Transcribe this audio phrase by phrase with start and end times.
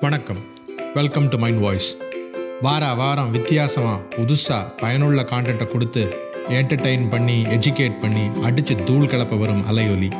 [0.00, 0.38] வணக்கம்.
[0.94, 1.96] Welcome to mind voice
[2.62, 6.02] வார வாரம் வித்தியாசமாக புதுசாக பயனுள்ள கான்டென்ட்டை கொடுத்து
[6.48, 10.10] என்டர்டெயின் பண்ணி எஜுகேட் பண்ணி அடித்து தூள் கிளப்ப வரும் அலையொலி.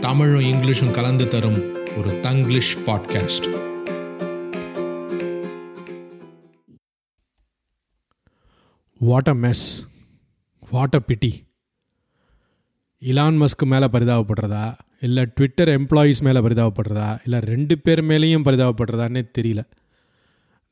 [0.00, 1.58] தமிழும் இங்கிலீஷும் கலந்து தரும்
[1.96, 3.48] ஒரு Tanglish podcast
[8.98, 9.66] what a mess
[10.70, 11.32] what a pity
[12.98, 14.78] Elon Musk மேலே பரிதாபப்படுறதா?
[15.06, 17.08] இல்லை ட்விட்டர் எம்ப்ளாயீஸ் மேலே பரிதாபப்படுறதா?
[17.24, 19.62] இல்லை ரெண்டு பேர் மேலேயும் பரிதாபப்படுறதான்னே தெரியல.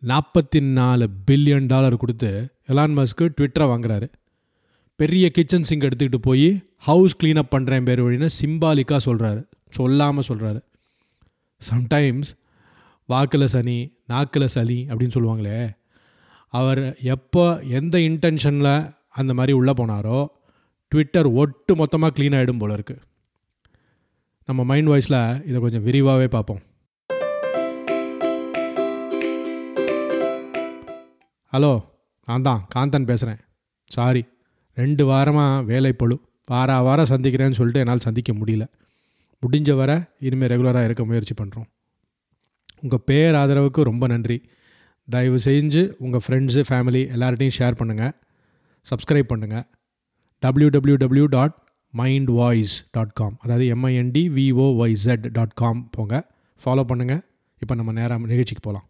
[0.02, 2.30] நாற்பத்தி நாலு பில்லியன் டாலர் கொடுத்து
[2.73, 4.06] எலான் மஸ்க்கு ட்விட்டரை வாங்குறாரு.
[5.01, 6.48] பெரிய கிச்சன் சிங்க் எடுத்துக்கிட்டு போய்
[6.89, 10.61] ஹவுஸ் க்ளீனப் பண்ணுறேன் பேர் வழின்னு சிம்பாலிக்காக சொல்கிறாரு சொல்லாமல் சொல்கிறாரு
[11.61, 12.30] சம்டைம்ஸ்
[13.09, 15.59] வாக்கில் சனி நாக்கில் சளி அப்படின்னு சொல்லுவாங்களே
[16.55, 16.83] அவர்
[17.14, 17.45] எப்போ
[17.78, 18.73] எந்த இன்டென்ஷனில்
[19.20, 20.20] அந்த மாதிரி உள்ளே போனாரோ
[20.92, 23.03] ட்விட்டர் ஒட்டு மொத்தமாக க்ளீன் ஆகிடும் போல இருக்குது
[24.48, 26.60] நம்ம மைண்ட் வாய்ஸில் இதை கொஞ்சம் விரிவாகவே பார்ப்போம்.
[31.53, 31.70] ஹலோ
[32.28, 33.41] நான் தான் காந்தன் பேசுகிறேன்
[33.91, 34.22] சாரி
[34.77, 36.17] ரெண்டு வாரமாக வேலை பழு
[36.52, 38.64] வார வாரம் சந்திக்கிறேன்னு சொல்லிட்டு என்னால் சந்திக்க முடியல.
[39.42, 39.91] முடிஞ்ச வர
[40.27, 41.69] இனிமேல் ரெகுலராக இருக்க முயற்சி பண்ணுறோம்
[42.83, 44.39] உங்கள் பேர் ஆதரவுக்கு ரொம்ப நன்றி.
[45.08, 48.14] தயவு செஞ்சு உங்கள் ஃப்ரெண்ட்ஸு ஃபேமிலி எல்லார்ட்டையும் ஷேர் பண்ணுங்கள்
[48.86, 49.67] சப்ஸ்கிரைப் பண்ணுங்கள்
[50.42, 51.56] W W W dot
[52.01, 56.15] mind voice dot com அதாவது எம்ஐஎன்டி விஓஒய்செட் டாட் காம் போங்க.
[56.62, 57.21] ஃபாலோ பண்ணுங்கள்
[57.59, 58.87] இப்போ நம்ம நேராக நிகழ்ச்சிக்கு போகலாம்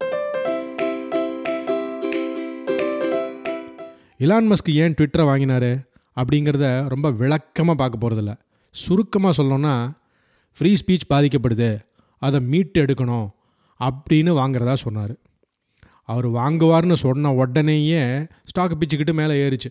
[4.17, 5.71] இலான் மஸ்க் ஏன் ட்விட்டரை வாங்கினாரு
[6.15, 8.33] அப்படிங்கிறத ரொம்ப விளக்கமாக பார்க்க போகிறதில்ல
[8.69, 9.75] சுருக்கமாக சொல்லணும்னா
[10.57, 11.69] ஃப்ரீ ஸ்பீச் பாதிக்கப்படுது.
[12.17, 13.27] அதை மீட்டு எடுக்கணும்
[13.79, 15.13] அப்படின்னு வாங்குறதா சொன்னார்.
[16.03, 18.03] அவர் வாங்குவார்னு சொன்ன உடனேயே
[18.43, 19.69] ஸ்டாக் பிச்சுக்கிட்டு மேலே ஏறிச்சு.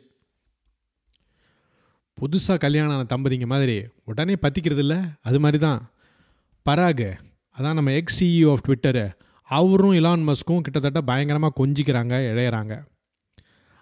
[2.23, 5.81] புதுசாக கல்யாணம் ஆன தம்பதிங்க மாதிரி உடனே பற்றிக்கிறது இல்லை அது மாதிரி தான்
[6.67, 7.09] பராக்
[7.59, 9.11] அதான் நம்ம எக்ஸ் சிஇஓ ஆஃப் ட்விட்டரு
[9.45, 12.85] அவரும் இலான் மஸ்க்கும் கிட்டத்தட்ட பயங்கரமாக கொஞ்சிக்கிறாங்க இழையிறாங்க.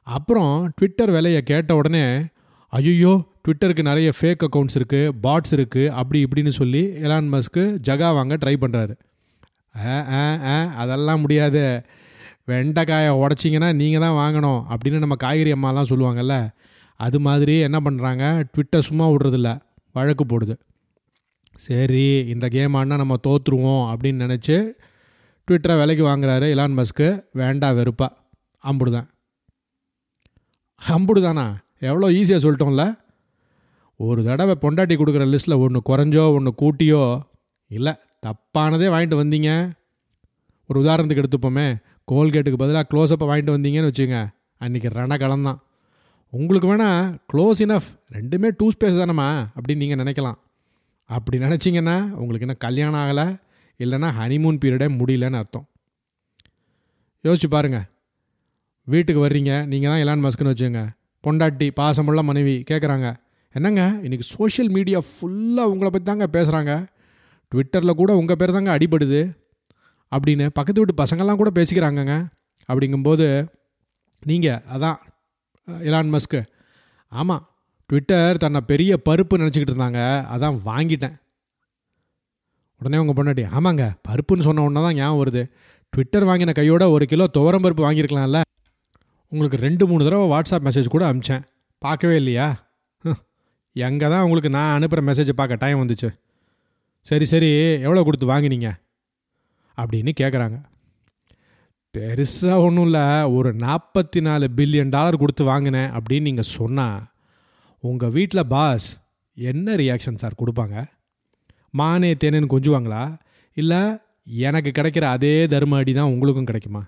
[0.02, 2.24] அப்புறம் ட்விட்டர் விலையை கேட்ட உடனே
[2.68, 8.36] ஐயோ ட்விட்டருக்கு நிறைய ஃபேக் அக்கௌண்ட்ஸ் இருக்குது பாட்ஸ் இருக்குது அப்படி இப்படின்னு சொல்லி எலான் மஸ்க்கு ஜகா வாங்க
[8.36, 8.94] ட்ரை பண்ணுறாரு
[9.76, 11.82] ஆ ஆ ஆ அதெல்லாம் முடியாது.
[12.46, 16.50] வெண்டைக்காயை உடச்சிங்கன்னா நீங்கள் தான் வாங்கணும் அப்படின்னு நம்ம காய்கறி அம்மாலாம் சொல்லுவாங்கல்ல.
[17.00, 18.22] அது மாதிரி என்ன பண்ணுறாங்க
[18.52, 19.50] ட்விட்டர் சும்மா விடுறதில்ல.
[19.92, 20.54] வழக்கு போடுது.
[21.54, 24.56] சரி இந்த கேம் ஆடினா நம்ம தோற்றுருவோம் அப்படின்னு நினச்சி
[25.46, 28.08] ட்விட்டரை விலைக்கு வாங்குறாரு இலான் மஸ்க்கு வேண்டா வெறுப்பா.
[28.64, 29.08] அம்புடுதான்.
[30.88, 31.46] அம்புடுதானா?
[31.78, 32.84] எவ்வளோ ஈஸியாக சொல்லிட்டோம்ல.
[33.96, 37.20] ஒரு தடவை பொண்டாட்டி கொடுக்குற லிஸ்ட்டில் ஒன்று குறைஞ்சோ ஒன்று கூட்டியோ
[37.68, 37.92] இல்லை
[38.26, 39.72] தப்பானதே வாங்கிட்டு வந்தீங்க.
[40.68, 41.76] ஒரு உதாரணத்துக்கு எடுத்துப்போமே.
[42.12, 44.26] கோல்கேட்டுக்கு பதிலாக க்ளோஸ்அப்பை வாங்கிட்டு வந்தீங்கன்னு வச்சுங்க
[44.64, 45.60] அன்றைக்கி ரண கலந்தான்
[46.32, 50.38] உங்களுக்கு வேணால் க்ளோஸ் இனஃப் ரெண்டுமே டூ ஸ்பேஸ் தானம்மா அப்படின்னு நீங்கள் நினைக்கலாம்.
[51.10, 53.26] அப்படி நினச்சிங்கன்னா உங்களுக்கு என்ன கல்யாணம் ஆகலை
[53.80, 55.66] இல்லைன்னா ஹனிமூன் பீரியடே முடியலன்னு அர்த்தம்.
[57.24, 57.86] யோசிச்சு பாருங்கள்
[58.86, 60.82] வீட்டுக்கு வர்றீங்க நீங்கள் தான் எலான் மஸ்க்குன்னு வச்சுங்க
[61.24, 63.08] பொண்டாட்டி பாசமுள்ள மனைவி கேட்குறாங்க
[63.54, 66.72] என்னங்க இன்றைக்கி சோஷியல் மீடியா ஃபுல்லாக உங்களை பற்றி தாங்க பேசுகிறாங்க
[67.52, 69.20] ட்விட்டரில் கூட உங்கள் பேர் தாங்க அடிபடுது.
[70.12, 72.14] அப்படின்னு பக்கத்து வீட்டு பசங்கள்லாம் கூட பேசிக்கிறாங்கங்க.
[72.68, 73.26] அப்படிங்கும்போது
[74.22, 74.98] நீங்கள் அதான்
[75.88, 76.40] இலான் மஸ்க்கு
[77.12, 77.44] ஆமாம்
[77.90, 80.00] ட்விட்டர் தன்னை பெரிய பருப்பு நினச்சிக்கிட்டு இருந்தாங்க.
[80.34, 81.16] அதான் வாங்கிட்டேன்.
[82.80, 85.42] உடனே உங்கள் பொண்டாட்டி ஆமாங்க பருப்புன்னு சொன்ன உடனே தான் ஞாபகம் வருது.
[85.92, 88.40] ட்விட்டர் வாங்கின கையோட ஒரு கிலோ துவரம் பருப்பு வாங்கியிருக்கலாம்ல.
[89.32, 91.42] உங்களுக்கு ரெண்டு மூணு தடவை வாட்ஸ்அப் மெசேஜ் கூட அமிச்சேன்.
[91.82, 92.48] பார்க்கவே இல்லையா?
[93.76, 96.08] எங்கே தான் உங்களுக்கு நான் அனுப்புகிற மெசேஜை பார்க்க டைம் வந்துச்சு.
[97.06, 97.50] சரி சரி
[97.84, 98.70] எவ்வளோ கொடுத்து வாங்கினீங்க?
[99.78, 100.56] அப்படின்னு கேட்குறாங்க
[101.98, 107.00] பெருசாக ஒன்றும் இல்லை ஒரு நாற்பத்தி நாலு பில்லியன் டாலர் கொடுத்து வாங்கினேன் அப்படின்னு நீங்கள் சொன்னால்
[107.80, 109.02] உங்கள் வீட்டில் பாஸ்
[109.34, 110.84] என்ன ரியாக்ஷன் சார் கொடுப்பாங்க?
[111.70, 113.16] மானே தேனேன்னு கொஞ்சுவாங்களா?
[113.52, 116.82] இல்லை எனக்கு கிடைக்கிற அதே தர்ம அடி தான் உங்களுக்கும் கிடைக்குமா?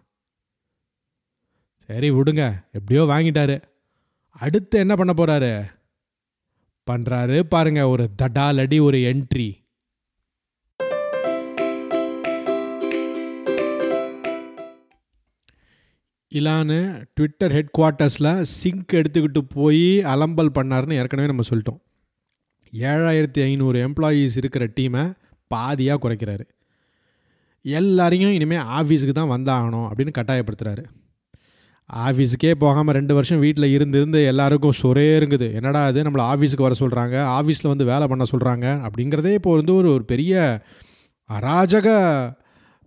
[1.76, 2.64] சரி விடுங்க.
[2.72, 3.62] எப்படியோ வாங்கிட்டாரு.
[4.30, 5.62] அடுத்து என்ன பண்ண போகிறாரு
[6.90, 9.61] பண்ணுறாரு பாருங்கள் ஒரு தடால் அடி ஒரு என்ட்ரி
[16.38, 16.76] இலானு
[17.16, 21.80] ட்விட்டர் ஹெட் குவார்ட்டர்ஸில் சிங்க் எடுத்துக்கிட்டு போய் அலம்பல் பண்ணாருன்னு ஏற்கனவே நம்ம சொல்லிட்டோம்.
[22.72, 25.02] ஏழாயிரத்தி ஐநூறு எம்ப்ளாயீஸ் இருக்கிற டீமை
[25.50, 26.44] பாதியாக குறைக்கிறாரு.
[27.64, 30.84] எல்லாரையும் இனிமேல் ஆஃபீஸுக்கு தான் வந்தாகணும் அப்படின்னு கட்டாயப்படுத்துகிறாரு
[32.06, 35.48] ஆஃபீஸுக்கே போகாமல் ரெண்டு வருஷம் வீட்டில் இருந்து இருந்து எல்லாருக்கும் சொரே இருக்குது.
[35.58, 39.88] என்னடா அது நம்மளை ஆஃபீஸுக்கு வர சொல்கிறாங்க ஆஃபீஸில் வந்து வேலை பண்ண சொல்கிறாங்க அப்படிங்கிறதே இப்போ வந்து ஒரு
[39.96, 40.62] ஒரு பெரிய
[41.30, 41.88] அராஜக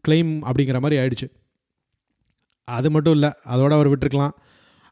[0.06, 1.28] கிளைம் அப்படிங்கிற மாதிரி ஆயிடுச்சு.
[2.68, 4.36] அது மட்டும் இல்லை அதோட அவர் விட்டுருக்கலாம்.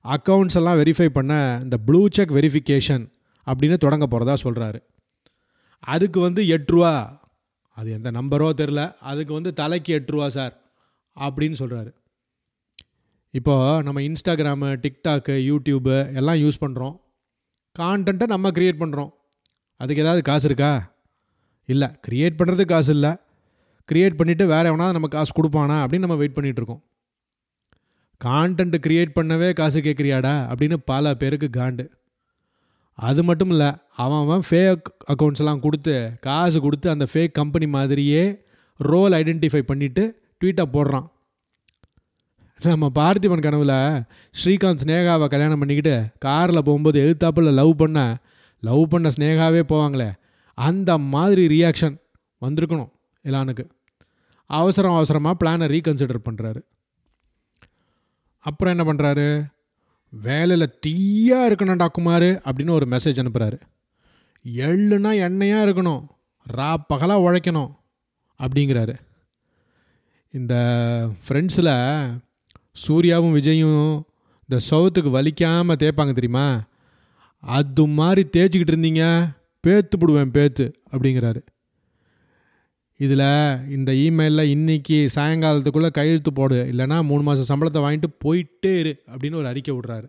[0.06, 3.04] அக்கௌண்ட்ஸ் எல்லாம் வெரிஃபை பண்ண இந்த ப்ளூ செக் வெரிஃபிகேஷன்
[3.48, 4.80] அப்படின்னு தொடங்க போகிறதா சொல்கிறாரு
[5.80, 6.94] அதுக்கு வந்து எட்ரூவா
[7.78, 10.54] அது எந்த நம்பரோ தெரில அதுக்கு வந்து தலைக்கு எட்ரூவா சார்
[11.18, 11.92] அப்படின்னு சொல்கிறாரு
[13.32, 16.96] இப்போ நம்ம இன்ஸ்டாகிராமு டிக்டாக்கு யூடியூப்பு எல்லாம் யூஸ் பண்ணுறோம்
[17.80, 19.12] கான்டென்ட்டை நம்ம க்ரியேட் பண்ணுறோம்
[19.78, 20.94] அதுக்கு ஏதாவது காசு இருக்கா?
[21.66, 23.12] இல்லை க்ரியேட் பண்ணுறதுக்கு காசு இல்லை.
[23.92, 26.84] க்ரியேட் பண்ணிவிட்டு வேறு எவனாவது நம்ம காசு கொடுப்பானா அப்படின்னு நம்ம வெயிட் பண்ணிகிட்டு இருக்கோம்.
[28.26, 31.86] கான்டென்ட் க்ரியேட் பண்ணவே காசு கேட்குறியாடா அப்படின்னு பல பேருக்கு காண்டு.
[32.98, 33.70] அது மட்டும் இல்லை
[34.04, 38.24] அவன் அவன் ஃபேக் அக்கௌண்ட்ஸ்லாம் கொடுத்து காசு கொடுத்து அந்த ஃபேக் கம்பெனி மாதிரியே
[38.78, 40.04] ரோல் ஐடென்டிஃபை பண்ணிவிட்டு
[40.40, 41.08] ட்வீட்டாக போடுறான்.
[42.72, 43.78] நம்ம பார்த்திபன் கனவில்
[44.40, 45.96] ஸ்ரீகாந்த் ஸ்னேகாவை கல்யாணம் பண்ணிக்கிட்டு
[46.26, 48.00] காரில் போகும்போது எழுத்தாப்பில் லவ் பண்ண
[48.64, 50.10] லவ் பண்ண ஸ்னேகாவே போவாங்களே
[50.58, 51.96] அந்த மாதிரி ரியாக்ஷன்
[52.42, 52.92] வந்திருக்கணும்
[53.26, 53.66] இலானுக்கு.
[54.50, 56.62] அவசரம் அவசரமாக பிளானை ரீகன்சிடர் பண்ணுறாரு
[58.44, 59.28] அப்புறம் என்ன பண்ணுறாரு
[60.14, 63.58] வேலையில் தீயாக இருக்கணும்டா குமார் அப்படின்னு ஒரு மெசேஜ் அனுப்புகிறாரு
[64.46, 66.04] எள்ளுனா எண்ணெயாக இருக்கணும்
[66.58, 67.72] ரா பகலாக உழைக்கணும்
[68.40, 68.96] அப்படிங்கிறாரு.
[70.38, 70.56] இந்த
[71.24, 71.74] ஃப்ரெண்ட்ஸில்
[72.84, 73.86] சூர்யாவும் விஜயும்
[74.46, 76.48] இந்த சவுத்துக்கு வலிக்காமல் தேய்ப்பாங்க தெரியுமா?
[77.44, 79.04] அது மாதிரி தேய்ச்சிக்கிட்டு இருந்தீங்க
[79.68, 81.42] பேத்து போடுவேன் பேத்து அப்படிங்கிறாரு.
[83.04, 83.28] இதில்
[83.76, 86.58] இந்த இமெயிலில் இன்னைக்கு சாயங்காலத்துக்குள்ளே கையெழுத்து போடு.
[86.72, 90.08] இல்லைனா மூணு மாதம் சம்பளத்தை வாங்கிட்டு போயிட்டே இரு அப்படின்னு ஒரு அறிக்கை விட்றாரு.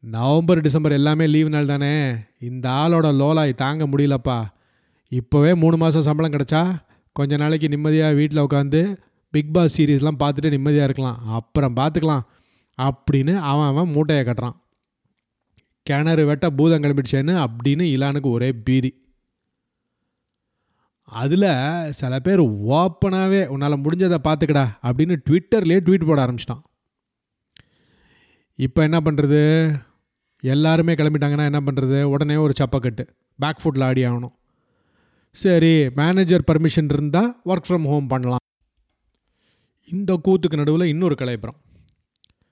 [0.00, 1.92] நவம்பர் டிசம்பர் எல்லாமே லீவ் நாள் தானே.
[2.50, 4.38] இந்த ஆளோட லோலாய் தாங்க முடியலப்பா.
[5.18, 6.62] இப்போவே மூணு மாதம் சம்பளம் கிடச்சா
[7.16, 8.80] கொஞ்ச நாளைக்கு நிம்மதியாக வீட்டில் உட்காந்து
[9.34, 11.20] பிக் பாஸ் சீரீஸ்லாம் பார்த்துட்டு நிம்மதியாக இருக்கலாம்.
[11.38, 12.24] அப்புறம் பார்த்துக்கலாம்
[12.78, 14.58] அப்படின்னு அவன் அவன் மூட்டையை கட்டுறான்.
[15.86, 18.90] கிணறு வெட்ட பூதம் கிளம்பிடுச்சேன்னு அப்படின்னு இலானுக்கு ஒரே பீதி.
[21.20, 21.46] அதில்
[22.00, 22.42] சில பேர்
[22.76, 26.62] ஓப்பனாகவே உன்னால் முடிஞ்சதை பார்த்துக்கடா அப்படின்னு ட்விட்டர்லேயே ட்வீட் போட ஆரம்பிச்சிட்டான்.
[28.58, 29.40] இப்போ என்ன பண்ணுறது
[30.40, 33.04] எல்லாருமே கிளம்பிட்டாங்கன்னா என்ன பண்ணுறது உடனே ஒரு சப்பக்கட்டு.
[33.42, 34.34] பேக் ஃபுட்டில் ஆடி ஆகணும்.
[35.30, 38.44] சரி மேனேஜர் பர்மிஷன் இருந்தால் ஒர்க் ஃப்ரம் ஹோம் பண்ணலாம்.
[39.88, 41.58] இந்த கூத்துக்கு நடுவில் இன்னொரு கலைப்புறம்.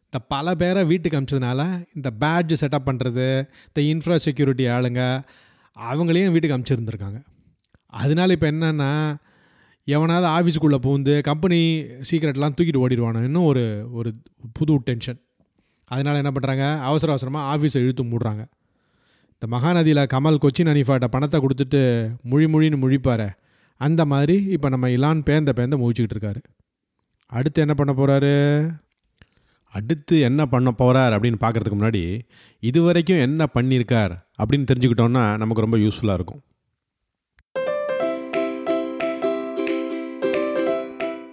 [0.04, 1.60] இந்த பல பேரை வீட்டுக்கு அமிச்சதுனால
[1.96, 3.26] இந்த பேட்ஜ் செட்டப் பண்ணுறது
[3.68, 5.02] இந்த இன்ஃப்ரா செக்யூரிட்டி ஆளுங்க
[5.90, 7.20] அவங்களையும் வீட்டுக்கு அமிச்சிருந்துருக்காங்க.
[7.92, 8.90] அதனால இப்போ என்னென்னா
[9.88, 11.58] எவனாவது ஆஃபீஸுக்குள்ளே பூந்து கம்பெனி
[12.08, 13.64] சீக்ரெட்லாம் தூக்கிட்டு ஓடிடுவானோ இன்னும் ஒரு
[13.98, 14.10] ஒரு
[14.58, 15.20] புது டென்ஷன்
[15.90, 18.42] அதனால் என்ன பண்ணுறாங்க அவசர அவசரமாக ஆஃபீஸை இழுத்து மூடுறாங்க.
[19.34, 21.80] இந்த மகாநதியில் கமல் கொச்சின் அனிஃபாட்ட பணத்தை கொடுத்துட்டு
[22.30, 23.26] மொழி மொழின்னு முழிப்பார்
[23.80, 26.40] அந்த மாதிரி இப்போ நம்ம இலான் பேந்த பேந்த முழிச்சிக்கிட்டு இருக்காரு.
[27.32, 28.32] அடுத்து என்ன பண்ண போகிறாரு
[29.74, 32.02] அடுத்து என்ன பண்ண போகிறார் அப்படின்னு பார்க்குறதுக்கு முன்னாடி
[32.62, 36.42] இது வரைக்கும் என்ன பண்ணியிருக்கார் அப்படின்னு தெரிஞ்சுக்கிட்டோன்னா நமக்கு ரொம்ப யூஸ்ஃபுல்லாக இருக்கும்.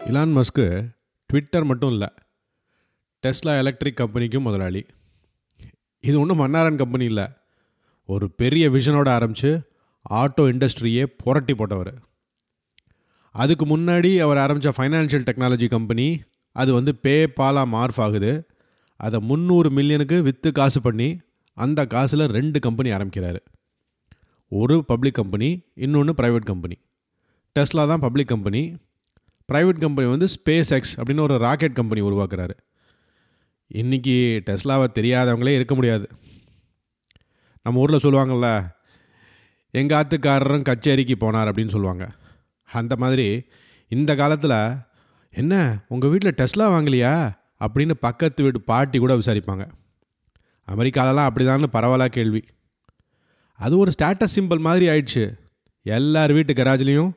[0.09, 0.65] இலான் மஸ்க்கு
[1.29, 2.07] ட்விட்டர் மட்டும் இல்லை
[3.23, 4.81] டெஸ்லா எலக்ட்ரிக் கம்பெனிக்கும் முதலாளி.
[6.03, 7.25] இது ஒன்றும் மன்னாரன் கம்பெனி இல்லை
[8.05, 9.51] ஒரு பெரிய விஷனோட ஆரம்பித்து
[10.09, 11.91] ஆட்டோ இண்டஸ்ட்ரியே புரட்டி போட்டவர்.
[13.35, 16.07] அதுக்கு முன்னாடி அவர் ஆரம்பித்த ஃபைனான்ஷியல் டெக்னாலஜி கம்பெனி
[16.55, 18.31] அது வந்து பே பாலாக மார்ஃப் ஆகுது.
[18.95, 21.09] அதை முந்நூறு மில்லியனுக்கு விற்று காசு பண்ணி
[21.57, 23.39] அந்த காசில் ரெண்டு கம்பெனி ஆரம்பிக்கிறாரு.
[24.51, 25.51] ஒரு பப்ளிக் கம்பெனி
[25.85, 26.77] இன்னொன்று ப்ரைவேட் கம்பெனி
[27.55, 28.61] டெஸ்லா தான் பப்ளிக் கம்பெனி
[29.53, 32.49] ப்ரைவேட் கம்பெனி வந்து ஸ்பேஸ் எக்ஸ் அப்படின்னு ஒரு ராக்கெட் கம்பெனி உருவாக்குறாரு.
[33.73, 36.09] இன்றைக்கி டெஸ்லாவை தெரியாதவங்களே இருக்க முடியாது.
[37.63, 38.75] நம்ம ஊரில் சொல்லுவாங்கள்ல
[39.71, 42.11] எங்கள் ஆத்துக்காரரும் கச்சேரிக்கு போனார் அப்படின்னு சொல்லுவாங்க.
[42.63, 43.45] அந்த மாதிரி
[43.87, 44.75] இந்த காலத்தில்
[45.29, 47.35] என்ன உங்கள் வீட்டில் டெஸ்லா வாங்கலையா?
[47.59, 49.69] அப்படின்னு பக்கத்து வீட்டு பாட்டி கூட விசாரிப்பாங்க.
[50.75, 52.45] அமெரிக்காலலாம் அப்படிதான்னு பரவாயில்ல கேள்வி.
[53.53, 55.37] அது ஒரு ஸ்டேட்டஸ் சிம்பிள் மாதிரி ஆயிடுச்சு.
[55.83, 57.11] எல்லார் வீட்டு கராஜ்லேயும்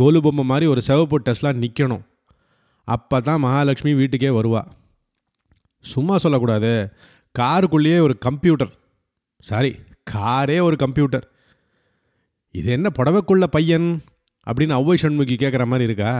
[0.00, 2.04] கோலு பொம்மை மாதிரி ஒரு சிவப்பு டெஸ்ட்லாம் நிற்கணும்
[2.88, 4.62] அப்போ தான் மகாலட்சுமி வீட்டுக்கே வருவா.
[5.84, 6.72] சும்மா சொல்லக்கூடாது.
[7.38, 8.72] காருக்குள்ளேயே ஒரு கம்ப்யூட்டர்
[9.40, 9.70] சாரி
[10.10, 11.26] காரே ஒரு கம்ப்யூட்டர்
[12.50, 13.88] இது என்ன புடவைக்குள்ள பையன்?
[14.46, 16.12] அப்படின்னு ஒவ்வை சண்முகி கேட்குற மாதிரி இருக்கா?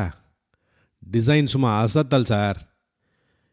[1.12, 2.59] டிசைன் சும்மா அசத்தல் சார்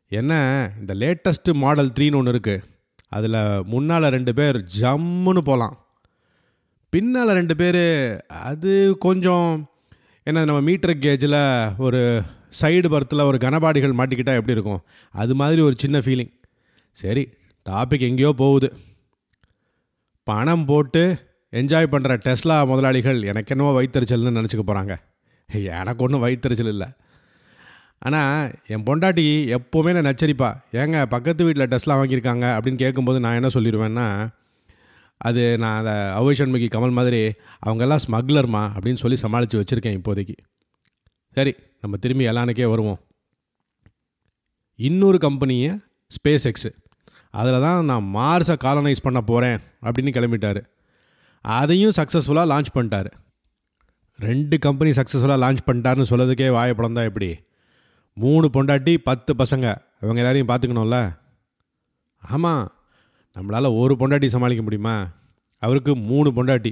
[0.08, 0.34] என்ன?
[0.80, 2.64] இந்த லேட்டஸ்ட்டு மாடல் த்ரீன்னு ஒன்று இருக்குது
[3.08, 5.76] அதில் முன்னால் ரெண்டு பேர் ஜம்முன்னு போகலாம்
[6.90, 7.84] பின்னால் ரெண்டு பேர்
[8.28, 9.70] அது கொஞ்சம்
[10.26, 11.40] ஏன்னா நம்ம மீட்டர் கேஜில்
[11.86, 12.00] ஒரு
[12.62, 14.82] சைடு பர்த்தில் ஒரு கனபாடிகள் மாட்டிக்கிட்டால் எப்படி இருக்கும்?
[15.14, 16.32] அது மாதிரி ஒரு சின்ன ஃபீலிங்
[16.98, 17.24] சரி
[17.66, 18.70] டாபிக் எங்கேயோ போகுது.
[20.24, 21.04] பணம் போட்டு
[21.54, 24.96] என்ஜாய் பண்ணுற டெஸ்லா முதலாளிகள் எனக்கு என்னவோ வயிற்றுச்சல்னு நினச்சிக்க போகிறாங்க
[25.80, 26.90] எனக்கு ஒன்றும் வயிற்றுச்சல் இல்லை.
[28.00, 29.26] ஆனால் என் பொண்டாட்டி
[29.58, 30.50] எப்போவுமே நான் நச்சரிப்பா.
[30.82, 34.06] ஏங்க பக்கத்து வீட்டில் டெஸ்லா வாங்கியிருக்காங்க அப்படின்னு கேட்கும்போது நான் என்ன சொல்லிடுவேன்னா
[35.28, 37.22] அது நான் அதை அவை சண்முகி கமல் மாதிரி
[37.66, 40.36] அவங்கெல்லாம் ஸ்மக்லர்மா அப்படின்னு சொல்லி சமாளித்து வச்சுருக்கேன் இப்போதைக்கு.
[41.38, 43.00] சரி நம்ம திரும்பி எல்லானுக்கே வருவோம்.
[44.80, 45.72] இன்னொரு கம்பெனியை
[46.16, 46.72] ஸ்பேஸ் எக்ஸு
[47.40, 50.62] அதில் தான் நான் மார்ஸை காலனைஸ் பண்ண போகிறேன் அப்படின்னு கிளம்பிட்டார்.
[51.46, 53.10] அதையும் சக்ஸஸ்ஃபுல்லாக லான்ச் பண்ணிட்டார்.
[54.20, 57.30] ரெண்டு கம்பெனி சக்ஸஸ்ஃபுல்லாக லான்ச் பண்ணிட்டாருன்னு சொல்லதுக்கே வாயப்படம் தான் எப்படி?
[58.18, 59.68] மூணு பொண்டாட்டி பத்து பசங்க.
[60.02, 60.98] அவங்க எல்லாரையும் பார்த்துக்கணும்ல?
[62.24, 62.64] ஆமாம்
[63.36, 64.96] நம்மளால் ஒரு பொண்டாட்டி சமாளிக்க முடியுமா?
[65.64, 66.72] அவருக்கு மூணு பொண்டாட்டி.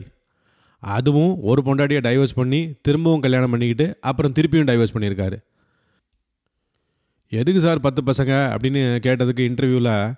[0.83, 5.37] அதுவும் ஒரு பொண்டாட்டியை டைவர்ஸ் பண்ணி திரும்பவும் கல்யாணம் பண்ணிக்கிட்டு அப்புறம் திருப்பியும் டைவர்ஸ் பண்ணியிருக்காரு.
[7.31, 10.13] எதுக்கு சார் பத்து பசங்க அப்படின்னு கேட்டதுக்கு இன்டர்வியூவில்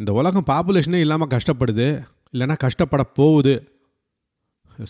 [0.00, 1.86] இந்த உலகம் பாப்புலேஷனே இல்லாமல் கஷ்டப்படுது
[2.34, 3.54] இல்லைன்னா கஷ்டப்பட போகுது.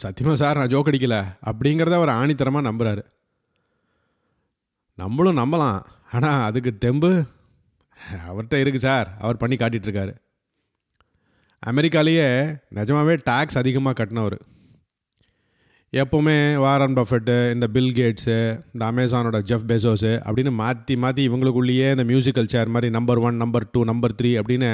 [0.02, 1.16] சத்தியமாக சார் நான் ஜோக் அடிக்கல.
[1.50, 3.02] அப்படிங்கிறத அவர் ஆணித்தரமாக நம்புகிறாரு
[4.98, 5.80] நம்மளும் நம்பலாம்.
[6.16, 7.10] ஆனால் அதுக்கு தெம்பு
[8.28, 9.08] அவர்கிட்ட இருக்குது சார்.
[9.24, 10.12] அவர் பண்ணி காட்டிகிட்ருக்காரு
[11.62, 12.28] அமெரிக்காலேயே
[12.68, 14.36] நிஜமாகவே டேக்ஸ் அதிகமாக கட்டினவர்.
[15.92, 18.36] எப்போவுமே வாரன் பஃபெட்டு இந்த பில் கேட்ஸு
[18.72, 23.66] இந்த அமேசானோட ஜெஃப் பெசோஸு அப்படின்னு மாற்றி மாற்றி இவங்களுக்குள்ளேயே இந்த மியூசிக்கல் சேர் மாதிரி number one number
[23.72, 24.70] two number three அப்படின்னு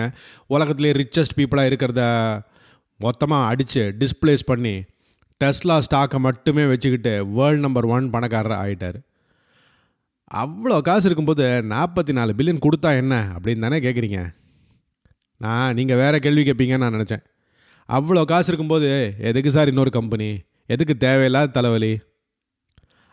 [0.51, 2.05] உலகத்துலேயே ரிச்சஸ்ட் பீப்புளாக இருக்கிறத
[3.01, 4.75] மொத்தமாக அடித்து டிஸ்பிளேஸ் பண்ணி
[5.41, 8.99] டெஸ்லா ஸ்டாக்கை மட்டுமே வச்சுக்கிட்டு வேர்ல்டு நம்பர் ஒன் பணக்காரர் ஆகிட்டார்
[10.31, 14.21] அவ்வளோ காசு இருக்கும்போது நாற்பத்தி நாலு பில்லியன் கொடுத்தா என்ன அப்படின்னு தானே கேட்குறீங்க
[15.45, 17.25] நான் நீங்கள் வேறு கேள்வி கேட்பீங்கன்னு நான் நினச்சேன்.
[17.89, 18.89] அவ்வளோ காசு இருக்கும்போது
[19.29, 20.29] எதுக்கு சார் இன்னொரு கம்பெனி
[20.75, 21.93] எதுக்கு தேவையில்லாத தலைவலி?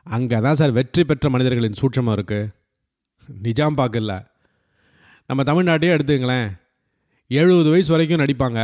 [0.06, 2.52] அங்கே தான் சார் வெற்றி பெற்ற மனிதர்களின் சூட்சமாக இருக்குது
[3.30, 4.16] நிஜாம் பார்க்கல
[5.30, 6.50] நம்ம தமிழ்நாட்டையே எடுத்துங்களேன்
[7.30, 8.60] எழுபது வயசு வரைக்கும் நடிப்பாங்க.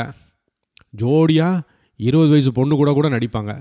[1.01, 1.63] ஜோடியாக
[1.99, 3.53] இருபது வயசு பொண்ணு கூட கூட நடிப்பாங்க.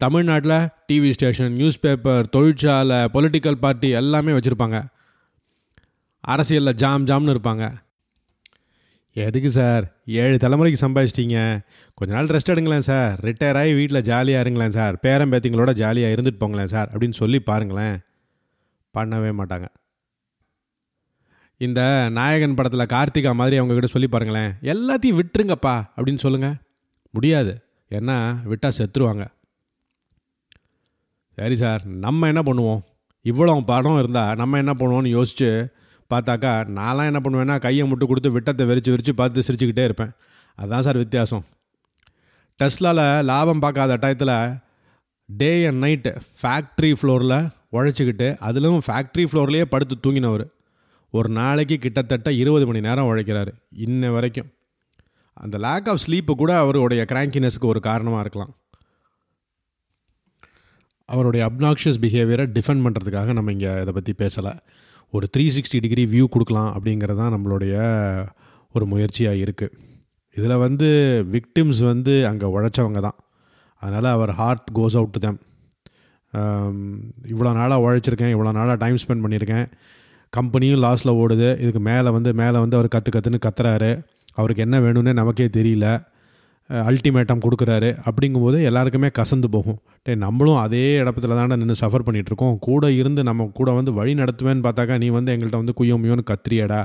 [0.00, 0.58] தமிழ்நாட்டில்
[0.88, 4.78] டிவி ஸ்டேஷன் நியூஸ் பேப்பர் தொழிற்சாலை பொலிட்டிக்கல் பார்ட்டி எல்லாமே வச்சுருப்பாங்க.
[6.32, 7.64] அரசியலில் ஜாம் ஜாம்னு இருப்பாங்க.
[9.24, 9.84] எதுக்கு சார்?
[10.06, 11.36] ஏழு தலைமுறைக்கு சம்பாதிச்சிட்டீங்க.
[11.94, 13.20] கொஞ்ச நாள் ரெஸ்ட் எடுங்களேன் சார்.
[13.20, 14.98] ரிட்டையர் ஆகி வீட்டில் ஜாலியாக இருங்களேன் சார்.
[14.98, 17.96] பேரன் பேத்திங்களோட ஜாலியாக இருந்துட்டு போங்களேன் சார் அப்படின்னு சொல்லி பாருங்களேன்.
[18.98, 19.66] பண்ணவே மாட்டாங்க.
[21.56, 24.52] இந்த நாயகன் படத்தில் கார்த்திகா மாதிரி அவங்கக்கிட்ட சொல்லி பாருங்களேன்.
[24.62, 26.56] எல்லாத்தையும் விட்டுருங்கப்பா அப்படின்னு சொல்லுங்கள்
[27.10, 27.64] முடியாது.
[27.90, 29.26] ஏன்னா விட்டால் செத்துருவாங்க.
[31.38, 32.82] சரி சார் நம்ம என்ன பண்ணுவோம்?
[33.24, 35.74] இவ்வளோ படம் இருந்தால் நம்ம என்ன பண்ணுவோம்னு யோசித்து
[36.12, 40.12] பார்த்தாக்கா நான்லாம் என்ன பண்ணுவேன்னா கையை முட்டு கொடுத்து விட்டத்தை விரித்து விரித்து பார்த்து சிரிச்சுக்கிட்டே இருப்பேன்.
[40.58, 41.44] அதுதான் சார் வித்தியாசம்.
[42.60, 44.36] டெஸ்லாவில் லாபம் பார்க்காத டயத்தில்
[45.28, 47.38] டே அண்ட் நைட்டு ஃபேக்ட்ரி ஃப்ளோரில்
[47.76, 50.44] உழைச்சிக்கிட்டு அதிலும் ஃபேக்ட்ரி ஃப்ளோர்லேயே படுத்து தூங்கினவர்.
[51.16, 53.52] ஒரு நாளைக்கு கிட்டத்தட்ட இருபது மணி நேரம் உழைக்கிறாரு
[53.86, 54.48] இன்ன வரைக்கும்.
[55.42, 58.52] அந்த லேக் ஆஃப் ஸ்லீப்பு கூட அவருடைய கிராங்கினஸ்க்கு ஒரு காரணமாக இருக்கலாம்.
[61.08, 64.52] அவருடைய அப்னாக்ஷியஸ் பிஹேவியரை டிஃபெண்ட் பண்ணுறதுக்காக நம்ம இங்கே இதை பற்றி பேசலை.
[65.12, 67.74] ஒரு த்ரீ சிக்ஸ்டி டிகிரி வியூ கொடுக்கலாம் அப்படிங்கிறது தான் நம்மளுடைய
[68.76, 69.74] ஒரு முயற்சியாக இருக்குது
[70.36, 70.88] இதில் வந்து
[71.34, 73.18] விக்டிம்ஸ் வந்து அங்கே உழைச்சவங்க தான்.
[73.82, 75.38] அதனால் அவர் heart goes out to them
[77.32, 79.66] இவ்வளோ நாளாக உழைச்சிருக்கேன் இவ்வளோ நாளாக டைம் ஸ்பெண்ட் பண்ணியிருக்கேன்
[80.32, 81.48] கம்பெனியும் லாஸில் ஓடுது.
[81.62, 83.90] இதுக்கு மேலே வந்து மேலே வந்து அவர் கற்று கற்றுன்னு கத்துறாரு.
[84.40, 85.86] அவருக்கு என்ன வேணும்னே நமக்கே தெரியல.
[86.70, 87.90] அல்டிமேட்டம் கொடுக்குறாரு.
[88.08, 89.78] அப்படிங்கும்போது எல்லாருக்குமே கசந்து போகும்.
[90.04, 94.64] டே நம்மளும் அதே இடத்துல தானே நின்று சஃபர் பண்ணிகிட்ருக்கோம் கூட இருந்து நம்ம கூட வந்து வழி நடத்துவேன்னு
[94.66, 96.80] பார்த்தாக்கா நீ வந்து எங்கள்கிட்ட வந்து குய்யோ முயோன்னு கத்திரியடா.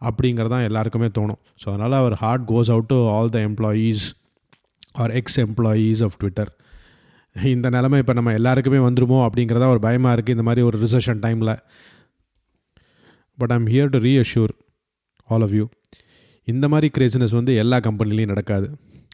[0.00, 1.40] அப்படிங்கிறதான் எல்லாருக்குமே தோணும்.
[1.60, 4.04] ஸோ அதனால் அவர் heart goes out to all the employees
[5.02, 6.52] or ex employees of Twitter
[7.54, 11.52] இந்த நிலமை இப்போ நம்ம எல்லாருக்குமே வந்துருமோ அப்படிங்கிறதா ஒரு பயமாக இருக்குது இந்த மாதிரி ஒரு ரிசெஷன் டைமில்
[13.38, 14.52] but I'm here to reassure
[15.28, 15.64] all of you
[16.48, 18.68] இந்த மாதிரி கிரேசினஸ் வந்து எல்லா கம்பெனிலையும் நடக்காது.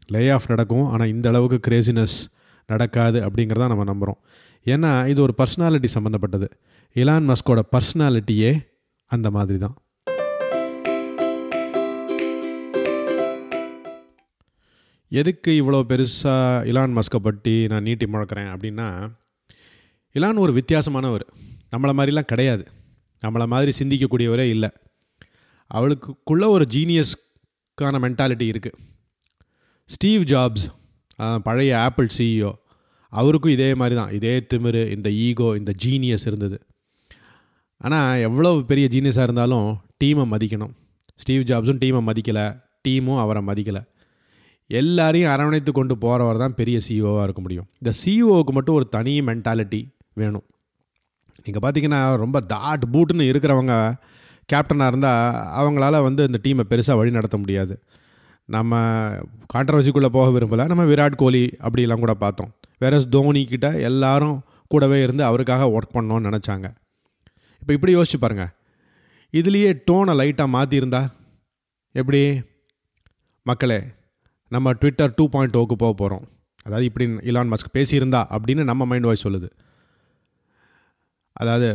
[0.07, 2.25] லே ஆஃப் நடக்கும் ஆனால் இந்த அளவுக்கு கிரேசினஸ்
[2.67, 4.21] நடக்காது அப்படிங்கிறத நம்ம நம்புகிறோம்
[4.65, 6.49] ஏன்னா இது ஒரு பர்சனாலிட்டி சம்மந்தப்பட்டது
[6.93, 8.67] இலான் மஸ்கோட பர்சனாலிட்டியே
[9.07, 9.77] அந்த மாதிரி தான்
[15.09, 19.11] எதுக்கு இவ்வளோ பெருசாக இலான் மஸ்கை பற்றி நான் நீட்டி முழக்கிறேன் அப்படின்னா
[20.13, 21.25] இலான் ஒரு வித்தியாசமானவர்.
[21.77, 22.67] நம்மளை மாதிரிலாம் கிடையாது.
[23.23, 24.69] நம்மளை மாதிரி சிந்திக்கக்கூடியவரே இல்லை.
[25.67, 28.79] அவளுக்குள்ளே ஒரு ஜீனியஸ்க்கான மென்டாலிட்டி இருக்குது
[29.93, 30.65] ஸ்டீவ் ஜாப்ஸ்
[31.47, 32.53] பழைய ஆப்பிள் சிஇஓ
[33.13, 34.13] அவருக்கும் இதே மாதிரி தான்.
[34.19, 36.57] இதே திமிரு இந்த ஈகோ இந்த ஜீனியஸ் இருந்தது.
[37.87, 39.69] ஆனால் எவ்வளோ பெரிய ஜீனியஸாக இருந்தாலும்
[40.03, 40.73] டீமை மதிக்கணும்.
[41.23, 42.47] ஸ்டீவ் ஜாப்ஸும் டீமை மதிக்கலை
[42.87, 43.83] டீமும் அவரை மதிக்கலை.
[44.71, 47.69] எல்லாரையும் அரவணைத்து கொண்டு போகிறவர் தான் பெரிய சிஇஓவாக இருக்க முடியும்.
[47.81, 49.81] இந்த சிஇஓவுக்கு மட்டும் ஒரு தனி மென்டாலிட்டி
[50.21, 50.47] வேணும்.
[51.47, 53.75] நீங்கள் பார்த்தீங்கன்னா ரொம்ப தாட் பூட்டுன்னு இருக்கிறவங்க
[54.53, 57.77] கேப்டனாக இருந்தால் அவங்களால வந்து இந்த டீமை பெருசாக வழி நடத்த முடியாது.
[58.49, 58.81] நம்ம
[59.55, 60.65] கான்ட்ரவர்சிக்குள்ளே போக விரும்பலை.
[60.71, 62.51] நம்ம விராட் கோலி அப்படிலாம் கூட பார்த்தோம்.
[62.83, 64.37] வேற தோனி கிட்ட எல்லாரும்
[64.73, 66.67] கூடவே இருந்து அவருக்காக ஒர்க் பண்ணோன்னு நினச்சாங்க.
[67.63, 68.53] இப்போ இப்படி யோசிச்சு பாருங்கள்
[69.35, 71.03] இதுலேயே டோனை லைட்டாக மாற்றியிருந்தா
[71.95, 72.23] எப்படி?
[73.47, 73.81] மக்களே
[74.53, 76.25] நம்ம ட்விட்டர் டூ பாயிண்ட் ஓக்கு போக போகிறோம்
[76.67, 79.49] அதாவது இப்படி இலான் மஸ்க் பேசியிருந்தா அப்படின்னு நம்ம மைண்ட் வாய்ஸ் சொல்லுது.
[81.33, 81.69] அதாவது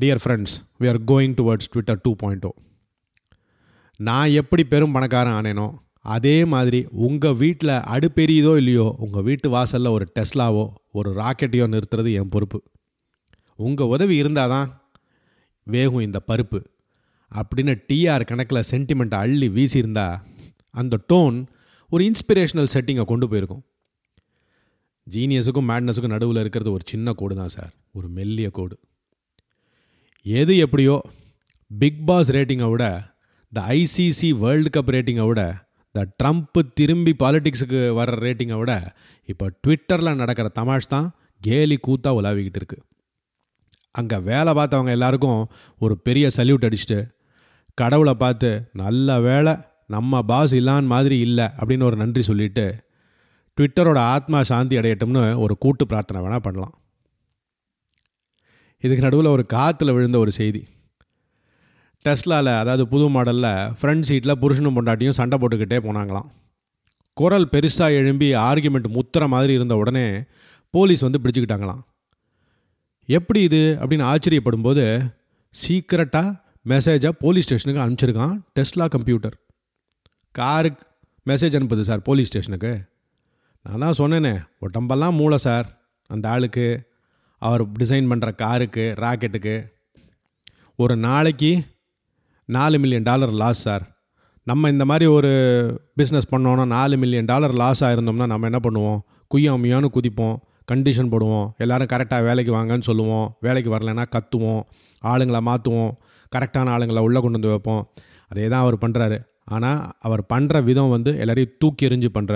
[0.00, 2.52] dear friends we are going towards Twitter two point O
[4.00, 5.68] நான் எப்படி பெரும் பணக்காரன் ஆனேனோ
[6.00, 12.28] அதே மாதிரி உங்கள் வீட்டில் அடுப்பெரியதோ இல்லையோ உங்கள் வீட்டு வாசலில் ஒரு டெஸ்லாவோ ஒரு ராக்கெட்டையோ நிறுத்துறது என்
[12.28, 12.62] பொறுப்பு.
[13.54, 14.82] உங்கள் உதவி இருந்தால் தான்
[15.66, 16.64] வேகும் இந்த பருப்பு.
[17.34, 20.20] அப்படின்னு டிஆர் கணக்கில் சென்டிமெண்ட்டை அள்ளி வீசியிருந்தா
[20.70, 21.46] அந்த டோன்
[21.90, 23.64] ஒரு இன்ஸ்பிரேஷனல் செட்டிங்கை கொண்டு போயிருக்கும்.
[25.10, 27.72] ஜீனியஸுக்கும் மேட்னஸுக்கும் நடுவில் இருக்கிறது ஒரு சின்ன கோடு தான் சார்.
[27.92, 28.78] ஒரு மெல்லிய கோடு.
[30.22, 31.00] எது எப்படியோ
[31.68, 33.14] பிக் பாஸ் ரேட்டிங்கை விட
[33.52, 38.72] த ஐசிசி வேர்ல்டு கப் ரேட்டிங்கை விட த ட்ரம்ப் திரும்பி பாலிட்டிக்ஸுக்கு வர்ற ரேட்டிங்கை விட
[39.28, 41.08] இப்போ ட்விட்டரில் நடக்கிற தமாஷ் தான்
[41.40, 42.84] கேலி கூத்தாக உலாவிக்கிட்டு இருக்குது
[43.94, 45.40] அங்கே வேலை பார்த்தவங்க எல்லாருக்கும்
[45.80, 46.98] ஒரு பெரிய சல்யூட் அடிச்சுட்டு
[47.78, 49.54] கடவுளை பார்த்து நல்ல வேலை
[49.86, 52.66] நம்ம பாஸ் இல்லான் மாதிரி இல்லை அப்படின்னு ஒரு நன்றி சொல்லிவிட்டு
[53.58, 56.74] ட்விட்டரோட ஆத்மா சாந்தி அடையட்டும்னு ஒரு கூட்டு பிரார்த்தனை வேணால் பண்ணலாம்.
[58.82, 60.62] இதுக்கு நடுவில் ஒரு காற்றுல விழுந்த ஒரு செய்தி.
[62.04, 66.28] டெஸ்லாவில் அதாவது புது மாடலில் ஃப்ரண்ட் சீட்டில் புருஷனும் பொண்டாட்டியும் சண்டை போட்டுக்கிட்டே போனாங்களாம்.
[67.14, 70.22] குரல் பெருசாக எழும்பி ஆர்குமெண்ட் முத்துற மாதிரி இருந்த உடனே
[70.70, 71.80] போலீஸ் வந்து பிடிச்சிக்கிட்டாங்களாம்.
[73.08, 73.78] எப்படி இது?
[73.80, 74.84] அப்படின்னு ஆச்சரியப்படும் போது
[75.54, 76.34] சீக்கிரட்டாக
[76.68, 79.36] மெசேஜாக போலீஸ் ஸ்டேஷனுக்கு அனுப்பிச்சிருக்கான் டெஸ்லா கம்ப்யூட்டர்
[80.34, 80.84] காருக்கு
[81.26, 82.72] மெசேஜ் அனுப்புது சார் போலீஸ் ஸ்டேஷனுக்கு
[83.64, 85.66] நான் தான் சொன்னேனே உடம்பெல்லாம் மூளை சார்
[86.10, 86.66] அந்த ஆளுக்கு.
[87.42, 89.56] அவர் டிசைன் பண்ணுற காருக்கு ராக்கெட்டுக்கு
[90.76, 91.50] ஒரு நாளைக்கு
[92.56, 93.82] நாலு மில்லியன் டாலர் லாஸ் சார்
[94.42, 95.30] நம்ம இந்த மாதிரி ஒரு
[95.96, 99.00] பிஸ்னஸ் பண்ணோன்னா நாலு மில்லியன் டாலர் லாஸ் ஆயிருந்தோம்னா நம்ம என்ன பண்ணுவோம்?
[99.34, 100.36] குய்யாமையான்னு குதிப்போம்.
[100.72, 101.50] கண்டிஷன் போடுவோம்.
[101.56, 103.36] எல்லாரும் கரெக்டாக வேலைக்கு வாங்கன்னு சொல்லுவோம்.
[103.40, 104.62] வேலைக்கு வரலைன்னா கத்துவோம்.
[105.02, 105.92] ஆளுங்களை மாற்றுவோம்
[106.36, 107.82] கரெக்டான ஆளுங்களை உள்ளே கொண்டு வந்து வைப்போம்.
[108.28, 112.34] அதே தான் அவர் பண்ணுறாரு ஆனால் அவர் பண்ணுற விதம் வந்து எல்லாரையும் தூக்கி எறிஞ்சு பண்ணுற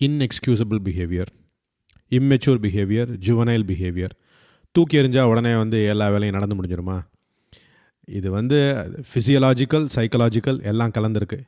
[0.00, 1.32] inexcusable behaviour
[2.10, 4.14] immature behaviour juvenile behaviour
[4.72, 6.96] தூக்கி எறிஞ்சால் உடனே வந்து எல்லா வேலையும் நடந்து முடிஞ்சிருமா?
[8.18, 8.58] இது வந்து
[9.10, 11.38] ஃபிசியலாஜிக்கல் சைக்கலாஜிக்கல் எல்லாம் கலந்துருக்கு.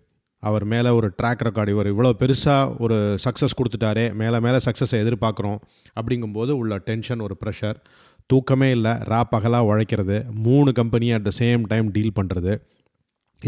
[0.43, 5.59] அவர் மேலே ஒரு ட்ராக் ரெக்கார்டு இவர் இவ்வளோ பெருசாக ஒரு சக்ஸஸ் கொடுத்துட்டாரே மேலே மேலே சக்ஸஸை எதிர்பார்க்குறோம்
[6.01, 7.79] அப்படிங்கும்போது உள்ள டென்ஷன் ஒரு ப்ரெஷர்
[8.27, 12.53] தூக்கமே இல்லை ரா பகலாக உழைக்கிறது மூணு கம்பெனியை at the same time deal பண்ணுறது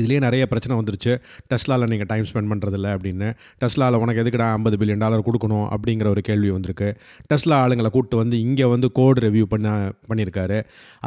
[0.01, 1.13] இதுலேயே நிறைய பிரச்சனை வந்துருச்சு.
[1.53, 3.29] டெஸ்லாவில் நீங்கள் டைம் ஸ்பெண்ட் பண்ணுறதில்ல அப்படின்னு.
[3.63, 6.89] டெஸ்லாவில் உனக்கு எதுக்குடா ஐம்பது பில்லியன் டாலர் கொடுக்கணும் அப்படிங்கிற ஒரு கேள்வி வந்திருக்கு.
[7.33, 9.69] டெஸ்லா ஆளுங்களை கூப்பிட்டு வந்து இங்கே வந்து கோட் ரிவ்யூ பண்ண
[10.11, 10.59] பண்ணியிருக்காரு.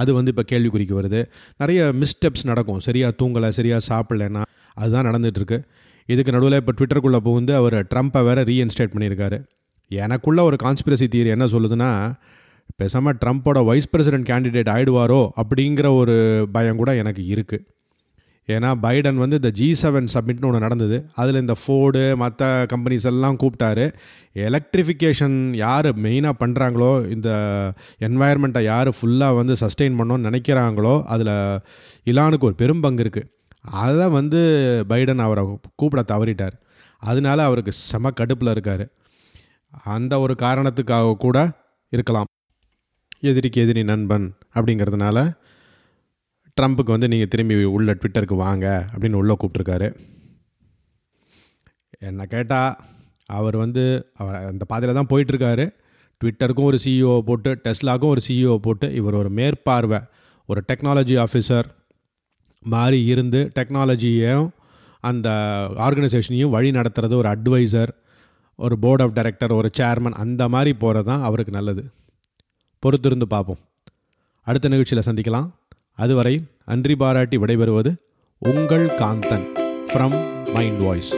[0.02, 1.22] அது வந்து இப்போ கேள்விக்குறிக்கு வருது.
[1.64, 2.82] நிறைய மிஸ்டெப்ஸ் நடக்கும்.
[2.88, 4.44] சரியாக தூங்கலை சரியாக சாப்பிட்லன்னா
[4.82, 5.60] அதுதான் நடந்துகிட்ருக்கு
[6.10, 9.38] இதுக்கு நடுவில் இப்போ ட்விட்டருக்குள்ளே புகுந்து அவர் ட்ரம்ப்பை வேற ரீஇன்ஸ்டேட் பண்ணியிருக்காரு.
[9.92, 11.90] எனக்குள்ள ஒரு கான்ஸ்பிரசி தியரி என்ன சொல்லுதுன்னா
[12.80, 16.16] பேசாமல் ட்ரம்ப்போட வைஸ் பிரசிடென்ட் கேண்டிடேட் ஆயிடுவாரோ அப்படிங்கிற ஒரு
[16.56, 17.64] பயம் கூட எனக்கு இருக்குது
[18.54, 20.98] ஏன்னா பைடன் வந்து இந்த ஜி செவன் சப்மிட்னு ஒன்று நடந்தது.
[21.14, 23.86] அதில் இந்த ஃபோர்டு மற்ற கம்பெனிஸ் எல்லாம் கூப்பிட்டாரு.
[24.48, 27.30] எலக்ட்ரிஃபிகேஷன் யார் மெயினாக பண்ணுறாங்களோ இந்த
[28.08, 31.34] என்வாயர்மெண்ட்டை யார் ஃபுல்லாக வந்து சஸ்டெயின் பண்ணோன்னு நினைக்கிறாங்களோ அதில்
[32.12, 33.30] இலானுக்கு ஒரு பெரும் பங்கு இருக்குது
[33.84, 34.40] அதை வந்து
[34.90, 35.44] பைடன் அவரை
[35.76, 36.56] கூப்பிட தவறிட்டார்.
[37.04, 38.86] அதனால அவருக்கு செம கடுப்பில் இருக்கார்.
[39.96, 41.38] அந்த ஒரு காரணத்துக்காக கூட
[41.96, 42.30] இருக்கலாம்.
[43.30, 45.18] எதிரிக்கு எதிரி நண்பன் அப்படிங்கிறதுனால
[46.62, 49.96] ட்ரம்ப்புக்கு வந்து நீங்கள் திரும்பி உள்ள ட்விட்டருக்கு வாங்க அப்படின்னு உள்ளே கூப்பிட்ருக்காரு
[52.00, 52.76] என்னை கேட்டால்
[53.26, 55.70] அவர் வந்து அவர் அந்த பாதையில் தான் போயிட்டுருக்காரு.
[56.24, 60.00] ட்விட்டருக்கும் ஒரு சிஇஓ போட்டு டெஸ்லாக்கும் ஒரு சிஇஓ போட்டு இவர் ஒரு மேற்பார்வை
[60.46, 61.64] ஒரு டெக்னாலஜி ஆஃபீஸர்
[62.60, 64.50] மாதிரி இருந்து டெக்னாலஜியையும்
[65.00, 65.30] அந்த
[65.76, 67.88] ஆர்கனைசேஷனையும் வழி நடத்துறது ஒரு அட்வைசர்
[68.56, 71.92] ஒரு போர்ட் ஆஃப் டைரக்டர் ஒரு சேர்மன் அந்த மாதிரி போகிறது தான் அவருக்கு நல்லது.
[72.84, 73.58] பொறுத்திருந்து பார்ப்போம்.
[74.42, 75.50] அடுத்த நிகழ்ச்சியில் சந்திக்கலாம்.
[75.98, 77.92] அதுவரை அன்றி பாராட்டி விடைபெறுவது
[78.42, 79.48] உங்கள் காந்தன்
[79.86, 80.18] ஃப்ரம்
[80.54, 81.12] மைண்ட் வாய்ஸ்